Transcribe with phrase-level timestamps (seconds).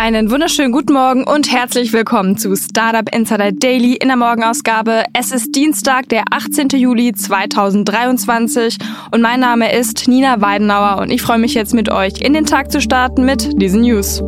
[0.00, 5.02] Einen wunderschönen guten Morgen und herzlich willkommen zu Startup Insider Daily in der Morgenausgabe.
[5.12, 6.68] Es ist Dienstag, der 18.
[6.68, 8.78] Juli 2023
[9.10, 12.46] und mein Name ist Nina Weidenauer und ich freue mich jetzt mit euch in den
[12.46, 14.22] Tag zu starten mit diesen News.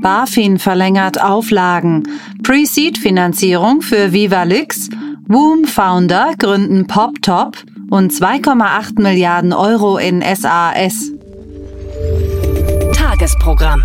[0.00, 2.04] BaFin verlängert Auflagen.
[2.44, 4.88] Pre-Seed-Finanzierung für VivaLix.
[5.26, 7.56] Woom Founder gründen PopTop
[7.90, 11.17] und 2,8 Milliarden Euro in SAS.
[13.28, 13.84] Tagesprogramm.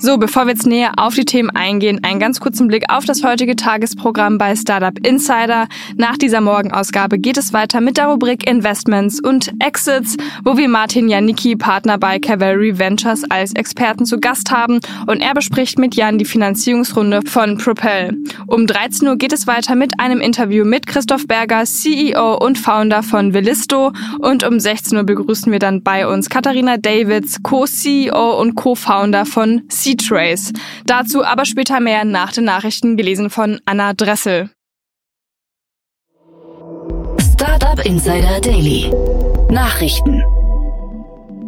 [0.00, 3.24] So, bevor wir jetzt näher auf die Themen eingehen, einen ganz kurzen Blick auf das
[3.24, 5.66] heutige Tagesprogramm bei Startup Insider.
[5.96, 11.08] Nach dieser Morgenausgabe geht es weiter mit der Rubrik Investments und Exits, wo wir Martin
[11.08, 16.16] Janicki, Partner bei Cavalry Ventures, als Experten zu Gast haben und er bespricht mit Jan
[16.16, 18.16] die Finanzierungsrunde von Propel.
[18.46, 23.02] Um 13 Uhr geht es weiter mit einem Interview mit Christoph Berger, CEO und Founder
[23.02, 23.90] von Velisto
[24.20, 29.62] und um 16 Uhr begrüßen wir dann bei uns Katharina Davids, Co-CEO und Co-Founder von
[29.68, 30.52] C C-Trace.
[30.86, 34.50] Dazu aber später mehr nach den Nachrichten gelesen von Anna Dressel.
[37.32, 38.92] Startup Insider Daily.
[39.50, 40.22] Nachrichten.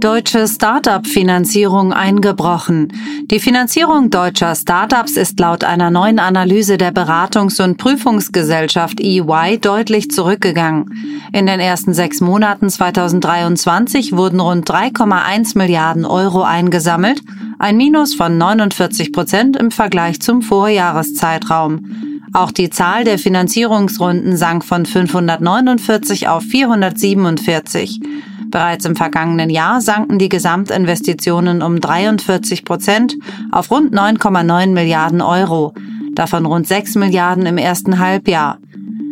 [0.01, 2.91] Deutsche Startup-Finanzierung eingebrochen.
[3.31, 10.11] Die Finanzierung deutscher Startups ist laut einer neuen Analyse der Beratungs- und Prüfungsgesellschaft EY deutlich
[10.11, 10.87] zurückgegangen.
[11.35, 17.21] In den ersten sechs Monaten 2023 wurden rund 3,1 Milliarden Euro eingesammelt,
[17.61, 21.85] ein Minus von 49 Prozent im Vergleich zum Vorjahreszeitraum.
[22.33, 28.01] Auch die Zahl der Finanzierungsrunden sank von 549 auf 447.
[28.47, 33.17] Bereits im vergangenen Jahr sanken die Gesamtinvestitionen um 43 Prozent
[33.53, 35.75] auf rund 9,9 Milliarden Euro,
[36.15, 38.57] davon rund 6 Milliarden im ersten Halbjahr.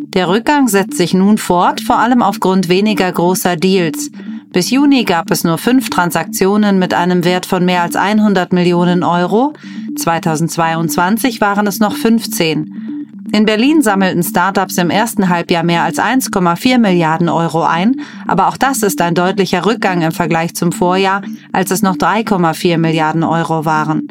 [0.07, 4.09] Der Rückgang setzt sich nun fort, vor allem aufgrund weniger großer Deals.
[4.51, 9.03] Bis Juni gab es nur fünf Transaktionen mit einem Wert von mehr als 100 Millionen
[9.03, 9.53] Euro.
[9.95, 12.89] 2022 waren es noch 15.
[13.31, 18.57] In Berlin sammelten Startups im ersten Halbjahr mehr als 1,4 Milliarden Euro ein, aber auch
[18.57, 21.21] das ist ein deutlicher Rückgang im Vergleich zum Vorjahr,
[21.51, 24.07] als es noch 3,4 Milliarden Euro waren.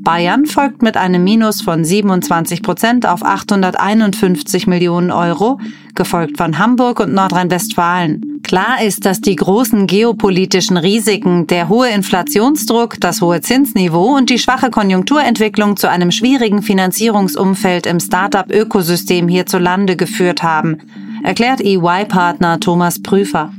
[0.00, 5.60] Bayern folgt mit einem Minus von 27 Prozent auf 851 Millionen Euro,
[5.94, 8.25] gefolgt von Hamburg und Nordrhein-Westfalen.
[8.46, 14.38] Klar ist, dass die großen geopolitischen Risiken, der hohe Inflationsdruck, das hohe Zinsniveau und die
[14.38, 20.78] schwache Konjunkturentwicklung zu einem schwierigen Finanzierungsumfeld im Start-up-Ökosystem hierzulande geführt haben,
[21.24, 23.50] erklärt EY-Partner Thomas Prüfer.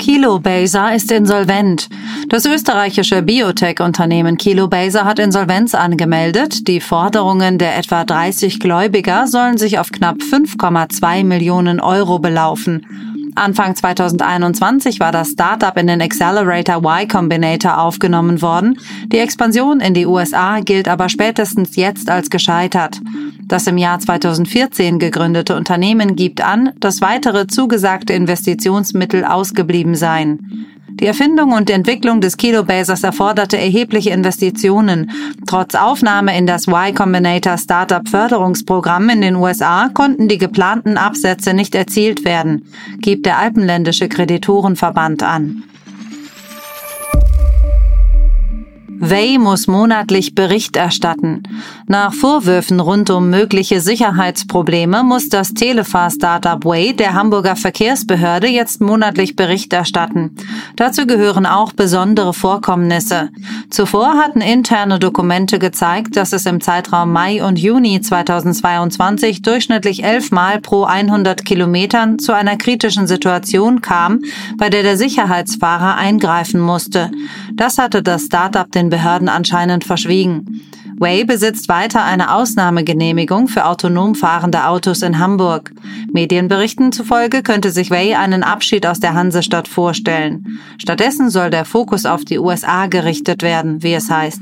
[0.00, 1.88] Kilobaser ist insolvent.
[2.28, 6.66] Das österreichische Biotech-Unternehmen Kilobaser hat Insolvenz angemeldet.
[6.66, 12.84] Die Forderungen der etwa 30 Gläubiger sollen sich auf knapp 5,2 Millionen Euro belaufen.
[13.36, 18.80] Anfang 2021 war das Startup in den Accelerator Y Combinator aufgenommen worden.
[19.12, 23.00] Die Expansion in die USA gilt aber spätestens jetzt als gescheitert.
[23.44, 30.75] Das im Jahr 2014 gegründete Unternehmen gibt an, dass weitere zugesagte Investitionsmittel ausgeblieben seien.
[30.98, 35.10] Die Erfindung und Entwicklung des Kilobasers erforderte erhebliche Investitionen.
[35.46, 41.52] Trotz Aufnahme in das Y Combinator Startup Förderungsprogramm in den USA konnten die geplanten Absätze
[41.52, 42.64] nicht erzielt werden,
[43.00, 45.64] gibt der Alpenländische Kreditorenverband an.
[48.98, 51.42] Way muss monatlich Bericht erstatten.
[51.86, 59.36] Nach Vorwürfen rund um mögliche Sicherheitsprobleme muss das Telefahr-Startup Way der Hamburger Verkehrsbehörde jetzt monatlich
[59.36, 60.34] Bericht erstatten.
[60.76, 63.28] Dazu gehören auch besondere Vorkommnisse.
[63.70, 70.60] Zuvor hatten interne Dokumente gezeigt, dass es im Zeitraum Mai und Juni 2022 durchschnittlich elfmal
[70.60, 74.20] pro 100 Kilometern zu einer kritischen Situation kam,
[74.56, 77.10] bei der der Sicherheitsfahrer eingreifen musste.
[77.52, 80.62] Das hatte das Startup den Behörden anscheinend verschwiegen.
[80.98, 85.72] Way besitzt weiter eine Ausnahmegenehmigung für autonom fahrende Autos in Hamburg.
[86.10, 90.58] Medienberichten zufolge könnte sich Way einen Abschied aus der Hansestadt vorstellen.
[90.78, 94.40] Stattdessen soll der Fokus auf die USA gerichtet werden, wie es heißt.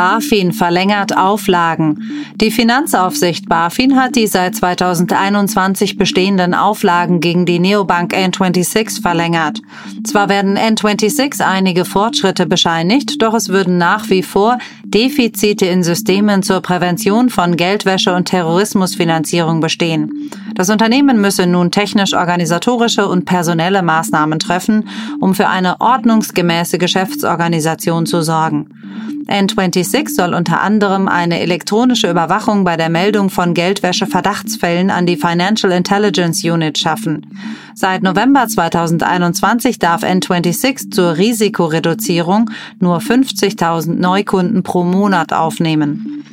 [0.00, 1.98] BaFin verlängert Auflagen.
[2.36, 9.60] Die Finanzaufsicht BaFin hat die seit 2021 bestehenden Auflagen gegen die Neobank N26 verlängert.
[10.04, 16.42] Zwar werden N26 einige Fortschritte bescheinigt, doch es würden nach wie vor Defizite in Systemen
[16.42, 20.30] zur Prävention von Geldwäsche und Terrorismusfinanzierung bestehen.
[20.54, 24.88] Das Unternehmen müsse nun technisch-organisatorische und personelle Maßnahmen treffen,
[25.20, 28.68] um für eine ordnungsgemäße Geschäftsorganisation zu sorgen.
[29.26, 35.72] N26 soll unter anderem eine elektronische Überwachung bei der Meldung von Geldwäsche-Verdachtsfällen an die Financial
[35.72, 37.26] Intelligence Unit schaffen.
[37.74, 46.24] Seit November 2021 darf N26 zur Risikoreduzierung nur 50.000 Neukunden pro Monat aufnehmen.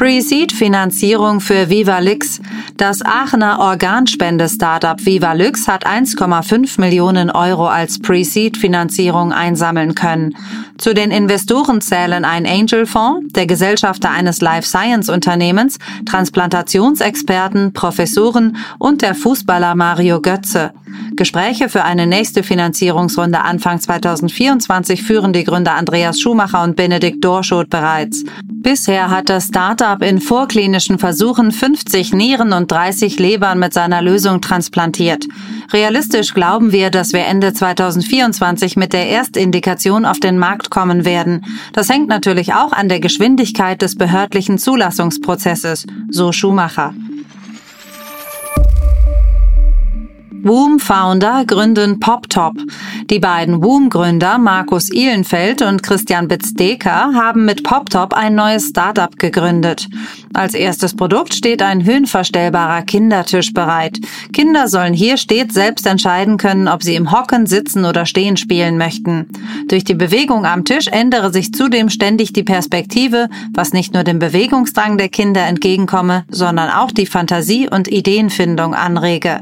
[0.00, 2.40] Pre-Seed-Finanzierung für Vivalix.
[2.78, 10.34] Das Aachener Organspende-Startup Vivalix hat 1,5 Millionen Euro als Pre-Seed-Finanzierung einsammeln können.
[10.78, 19.74] Zu den Investoren zählen ein Angel-Fonds, der Gesellschafter eines Life-Science-Unternehmens, Transplantationsexperten, Professoren und der Fußballer
[19.74, 20.72] Mario Götze.
[21.14, 27.68] Gespräche für eine nächste Finanzierungsrunde Anfang 2024 führen die Gründer Andreas Schumacher und Benedikt Dorschot
[27.68, 28.24] bereits.
[28.62, 34.42] Bisher hat das Startup in vorklinischen Versuchen 50 Nieren und 30 Lebern mit seiner Lösung
[34.42, 35.26] transplantiert.
[35.72, 41.46] Realistisch glauben wir, dass wir Ende 2024 mit der Erstindikation auf den Markt kommen werden.
[41.72, 46.92] Das hängt natürlich auch an der Geschwindigkeit des behördlichen Zulassungsprozesses, so Schumacher.
[50.42, 52.54] Woom-Founder gründen PopTop.
[53.10, 59.88] Die beiden Woom-Gründer Markus Ihlenfeld und Christian Bitzdeker haben mit PopTop ein neues Startup gegründet.
[60.32, 63.98] Als erstes Produkt steht ein höhenverstellbarer Kindertisch bereit.
[64.32, 68.78] Kinder sollen hier stets selbst entscheiden können, ob sie im Hocken, Sitzen oder Stehen spielen
[68.78, 69.26] möchten.
[69.68, 74.18] Durch die Bewegung am Tisch ändere sich zudem ständig die Perspektive, was nicht nur dem
[74.18, 79.40] Bewegungsdrang der Kinder entgegenkomme, sondern auch die Fantasie und Ideenfindung anrege.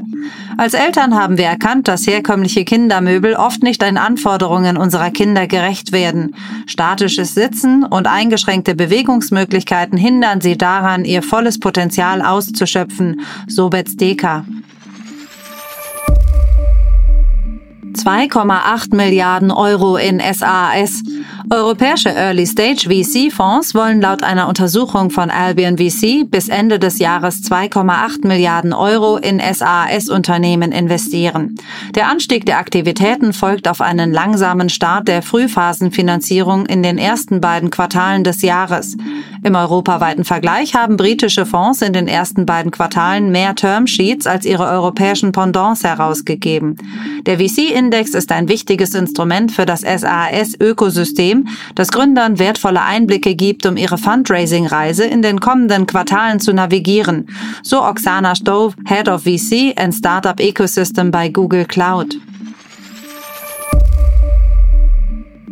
[0.57, 5.91] Als Eltern haben wir erkannt, dass herkömmliche Kindermöbel oft nicht den Anforderungen unserer Kinder gerecht
[5.91, 6.35] werden.
[6.65, 14.45] Statisches Sitzen und eingeschränkte Bewegungsmöglichkeiten hindern sie daran, ihr volles Potenzial auszuschöpfen, so Betzdeka.
[17.93, 21.03] 2,8 Milliarden Euro in SAS.
[21.49, 28.73] Europäische Early-Stage-VC-Fonds wollen laut einer Untersuchung von Albion VC bis Ende des Jahres 2,8 Milliarden
[28.73, 31.55] Euro in SAS-Unternehmen investieren.
[31.95, 37.69] Der Anstieg der Aktivitäten folgt auf einen langsamen Start der Frühphasenfinanzierung in den ersten beiden
[37.69, 38.97] Quartalen des Jahres.
[39.41, 44.67] Im europaweiten Vergleich haben britische Fonds in den ersten beiden Quartalen mehr Termsheets als ihre
[44.67, 46.75] europäischen Pendants herausgegeben.
[47.25, 53.65] Der VC-Index ist ein wichtiges Instrument für das SAS-Ökosystem System, das Gründern wertvolle Einblicke gibt,
[53.65, 57.27] um ihre Fundraising-Reise in den kommenden Quartalen zu navigieren,
[57.63, 62.17] so Oksana Stove, Head of VC and Startup Ecosystem bei Google Cloud.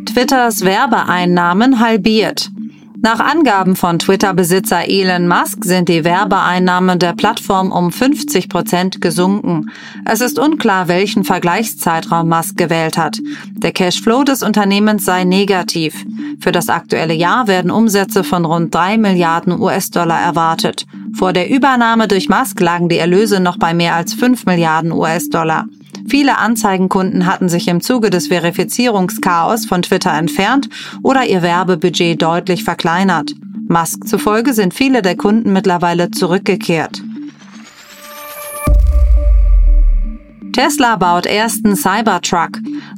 [0.06, 2.50] Twitters Werbeeinnahmen halbiert.
[3.08, 9.72] Nach Angaben von Twitter-Besitzer Elon Musk sind die Werbeeinnahmen der Plattform um 50 Prozent gesunken.
[10.04, 13.20] Es ist unklar, welchen Vergleichszeitraum Musk gewählt hat.
[13.52, 16.06] Der Cashflow des Unternehmens sei negativ.
[16.42, 20.86] Für das aktuelle Jahr werden Umsätze von rund drei Milliarden US-Dollar erwartet.
[21.14, 25.68] Vor der Übernahme durch Musk lagen die Erlöse noch bei mehr als fünf Milliarden US-Dollar.
[26.10, 30.70] Viele Anzeigenkunden hatten sich im Zuge des Verifizierungschaos von Twitter entfernt
[31.04, 33.34] oder ihr Werbebudget deutlich verkleinert.
[33.68, 37.02] Musk zufolge sind viele der Kunden mittlerweile zurückgekehrt.
[40.58, 42.58] Tesla baut ersten Cybertruck.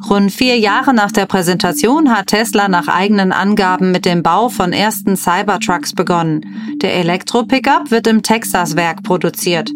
[0.09, 4.71] Rund vier Jahre nach der Präsentation hat Tesla nach eigenen Angaben mit dem Bau von
[4.71, 6.77] ersten Cybertrucks begonnen.
[6.81, 9.71] Der Elektro-Pickup wird im Texas-Werk produziert.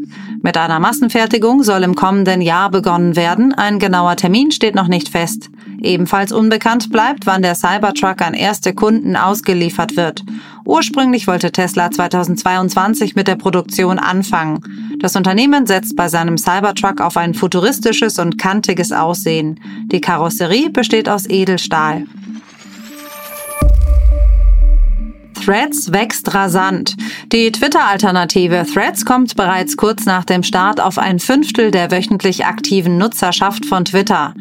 [0.46, 3.54] Mit einer Massenfertigung soll im kommenden Jahr begonnen werden.
[3.54, 5.50] Ein genauer Termin steht noch nicht fest.
[5.82, 10.26] Ebenfalls unbekannt bleibt, wann der Cybertruck an erste Kunden ausgeliefert wird.
[10.66, 14.60] Ursprünglich wollte Tesla 2022 mit der Produktion anfangen.
[15.00, 19.62] Das Unternehmen setzt bei seinem Cybertruck auf ein futuristisches und kantiges Aussehen.
[19.94, 22.06] Die Karosserie besteht aus Edelstahl.
[25.46, 26.96] Threads wächst rasant.
[27.34, 32.98] Die Twitter-Alternative Threads kommt bereits kurz nach dem Start auf ein Fünftel der wöchentlich aktiven
[32.98, 34.34] Nutzerschaft von Twitter.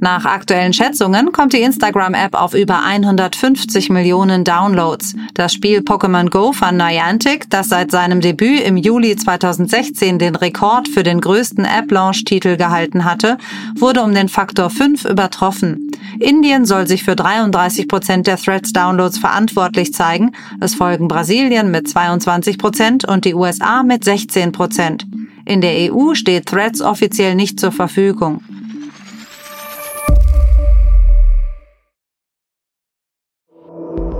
[0.00, 5.14] Nach aktuellen Schätzungen kommt die Instagram-App auf über 150 Millionen Downloads.
[5.34, 10.88] Das Spiel Pokémon Go von Niantic, das seit seinem Debüt im Juli 2016 den Rekord
[10.88, 13.38] für den größten App-Launch-Titel gehalten hatte,
[13.76, 15.89] wurde um den Faktor 5 übertroffen.
[16.18, 20.32] Indien soll sich für 33 Prozent der Threads-Downloads verantwortlich zeigen.
[20.60, 25.06] Es folgen Brasilien mit 22 Prozent und die USA mit 16 Prozent.
[25.44, 28.42] In der EU steht Threads offiziell nicht zur Verfügung.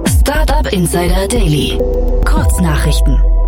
[0.06, 1.78] Startup Insider Daily.
[2.24, 3.39] Kurznachrichten.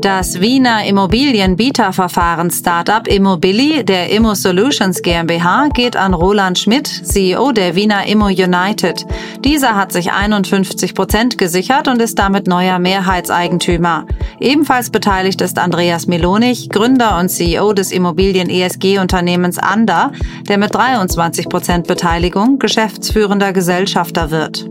[0.00, 7.74] Das Wiener Immobilienbieterverfahren Startup Immobilly der Immo Solutions GmbH geht an Roland Schmidt, CEO der
[7.74, 9.06] Wiener Immo United.
[9.44, 14.06] Dieser hat sich 51 Prozent gesichert und ist damit neuer Mehrheitseigentümer.
[14.38, 20.12] Ebenfalls beteiligt ist Andreas Melonig, Gründer und CEO des Immobilien-ESG-Unternehmens Anda,
[20.48, 24.68] der mit 23 Prozent Beteiligung geschäftsführender Gesellschafter wird.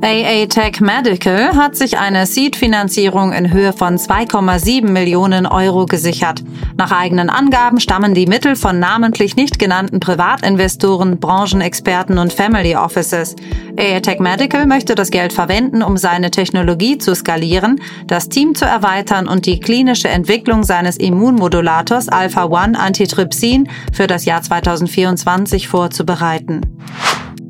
[0.00, 6.44] AA Tech Medical hat sich eine Seed-Finanzierung in Höhe von 2,7 Millionen Euro gesichert.
[6.76, 13.34] Nach eigenen Angaben stammen die Mittel von namentlich nicht genannten Privatinvestoren, Branchenexperten und Family Offices.
[13.76, 18.66] AA Tech Medical möchte das Geld verwenden, um seine Technologie zu skalieren, das Team zu
[18.66, 26.60] erweitern und die klinische Entwicklung seines Immunmodulators Alpha-1 Antitrypsin für das Jahr 2024 vorzubereiten.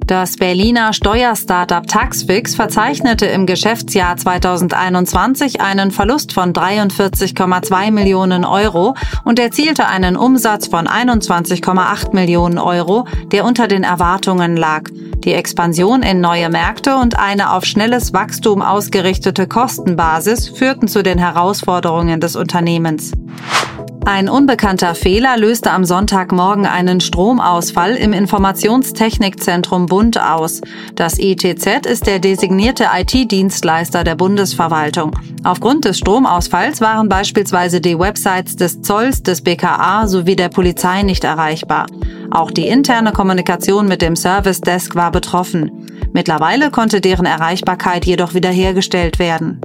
[0.08, 9.38] Das Berliner Steuerstartup Taxfix verzeichnete im Geschäftsjahr 2021 einen Verlust von 43,2 Millionen Euro und
[9.38, 14.84] erzielte einen Umsatz von 21,8 Millionen Euro, der unter den Erwartungen lag.
[15.24, 21.18] Die Expansion in neue Märkte und eine auf schnelles Wachstum ausgerichtete Kostenbasis führten zu den
[21.18, 23.12] Herausforderungen des Unternehmens.
[24.10, 30.62] Ein unbekannter Fehler löste am Sonntagmorgen einen Stromausfall im Informationstechnikzentrum Bund aus.
[30.94, 35.10] Das ITZ ist der designierte IT-Dienstleister der Bundesverwaltung.
[35.44, 41.24] Aufgrund des Stromausfalls waren beispielsweise die Websites des Zolls, des BKA sowie der Polizei nicht
[41.24, 41.84] erreichbar.
[42.30, 45.86] Auch die interne Kommunikation mit dem Service Desk war betroffen.
[46.14, 49.60] Mittlerweile konnte deren Erreichbarkeit jedoch wiederhergestellt werden.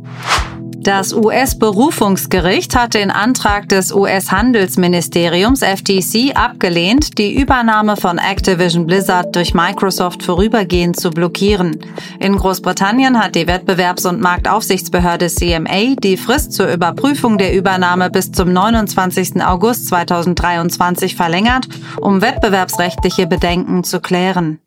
[0.83, 9.53] Das US-Berufungsgericht hat den Antrag des US-Handelsministeriums FTC abgelehnt, die Übernahme von Activision Blizzard durch
[9.53, 11.79] Microsoft vorübergehend zu blockieren.
[12.19, 18.33] In Großbritannien hat die Wettbewerbs- und Marktaufsichtsbehörde CMA die Frist zur Überprüfung der Übernahme bis
[18.33, 19.41] zum 29.
[19.41, 21.65] August 2023 verlängert,
[22.01, 24.59] um wettbewerbsrechtliche Bedenken zu klären.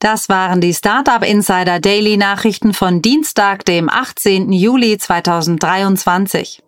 [0.00, 4.52] Das waren die Startup Insider Daily Nachrichten von Dienstag, dem 18.
[4.52, 6.62] Juli 2023.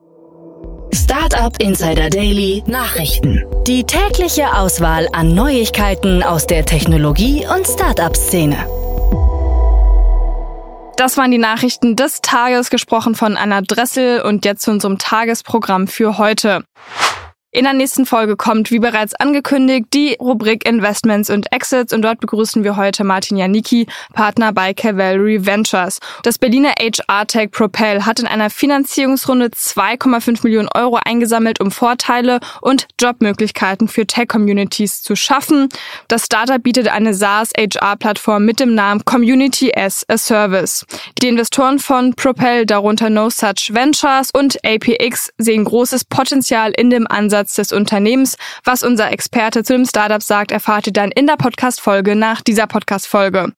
[0.93, 3.45] Startup Insider Daily Nachrichten.
[3.69, 8.67] Die tägliche Auswahl an Neuigkeiten aus der Technologie- und Startup-Szene.
[10.97, 15.87] Das waren die Nachrichten des Tages, gesprochen von Anna Dressel und jetzt zu unserem Tagesprogramm
[15.87, 16.65] für heute.
[17.53, 22.21] In der nächsten Folge kommt, wie bereits angekündigt, die Rubrik Investments und Exits und dort
[22.21, 25.99] begrüßen wir heute Martin Janicki, Partner bei Cavalry Ventures.
[26.23, 32.87] Das Berliner HR-Tech Propel hat in einer Finanzierungsrunde 2,5 Millionen Euro eingesammelt, um Vorteile und
[33.01, 35.71] Jobmöglichkeiten für Tech-Communities zu schaffen.
[36.07, 40.87] Das Startup bietet eine SaaS-HR-Plattform mit dem Namen Community as a Service.
[41.21, 47.09] Die Investoren von Propel, darunter No Such Ventures und APX, sehen großes Potenzial in dem
[47.09, 48.37] Ansatz Ansatz des Unternehmens.
[48.65, 52.67] Was unser Experte zu dem Startup sagt, erfahrt ihr dann in der Podcast-Folge nach dieser
[52.67, 53.53] Podcast-Folge.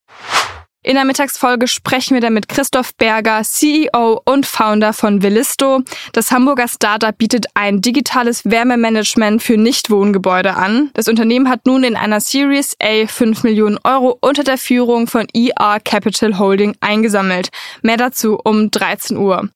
[0.84, 5.80] In der Mittagsfolge sprechen wir dann mit Christoph Berger, CEO und Founder von Villisto.
[6.12, 10.90] Das Hamburger Startup bietet ein digitales Wärmemanagement für Nichtwohngebäude an.
[10.94, 15.26] Das Unternehmen hat nun in einer Series A 5 Millionen Euro unter der Führung von
[15.32, 17.50] ER Capital Holding eingesammelt.
[17.82, 19.50] Mehr dazu um 13 Uhr.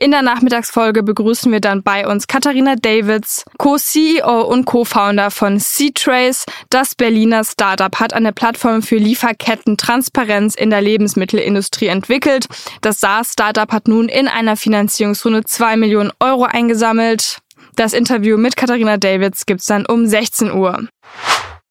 [0.00, 6.44] In der Nachmittagsfolge begrüßen wir dann bei uns Katharina Davids, Co-CEO und Co-Founder von C-Trace.
[6.70, 12.46] Das Berliner Startup hat eine Plattform für Lieferketten-Transparenz in der Lebensmittelindustrie entwickelt.
[12.80, 17.38] Das SaaS-Startup hat nun in einer Finanzierungsrunde zwei Millionen Euro eingesammelt.
[17.74, 20.86] Das Interview mit Katharina Davids gibt's dann um 16 Uhr.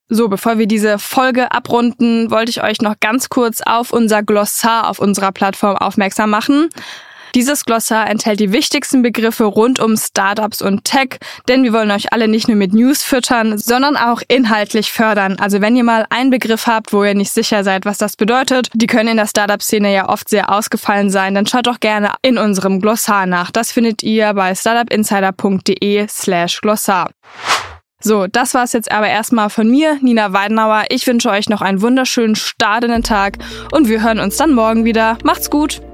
[0.10, 4.90] So, bevor wir diese Folge abrunden, wollte ich euch noch ganz kurz auf unser Glossar
[4.90, 6.68] auf unserer Plattform aufmerksam machen.
[7.38, 12.12] Dieses Glossar enthält die wichtigsten Begriffe rund um Startups und Tech, denn wir wollen euch
[12.12, 15.38] alle nicht nur mit News füttern, sondern auch inhaltlich fördern.
[15.39, 18.70] Also wenn ihr mal einen Begriff habt, wo ihr nicht sicher seid, was das bedeutet,
[18.74, 22.39] die können in der Startup-Szene ja oft sehr ausgefallen sein, dann schaut doch gerne in
[22.39, 23.51] unserem Glossar nach.
[23.51, 27.12] Das findet ihr bei startupinsider.de slash Glossar.
[28.00, 30.86] So, das war's jetzt aber erstmal von mir, Nina Weidenauer.
[30.89, 33.38] Ich wünsche euch noch einen wunderschönen Start in den Tag
[33.72, 35.20] und wir hören uns dann morgen wieder.
[35.24, 35.87] Macht's gut!